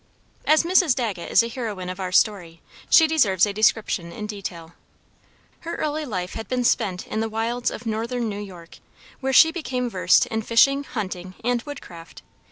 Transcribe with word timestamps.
As 0.45 0.63
Mrs. 0.63 0.95
Dagget 0.95 1.29
is 1.29 1.41
the 1.41 1.47
heroine 1.47 1.87
of 1.87 1.99
our 1.99 2.11
story, 2.11 2.59
she 2.89 3.05
deserves 3.05 3.45
a 3.45 3.53
description 3.53 4.11
in 4.11 4.25
detail. 4.25 4.73
Her 5.59 5.75
early 5.75 6.05
life 6.07 6.33
had 6.33 6.47
been 6.47 6.63
spent 6.63 7.05
in 7.05 7.19
the 7.19 7.29
wilds 7.29 7.69
of 7.69 7.85
Northern 7.85 8.27
New 8.27 8.41
York, 8.41 8.79
where 9.19 9.31
she 9.31 9.51
became 9.51 9.91
versed 9.91 10.25
in 10.25 10.41
fishing, 10.41 10.85
hunting, 10.85 11.35
and 11.43 11.61
wood 11.67 11.83
craft. 11.83 12.23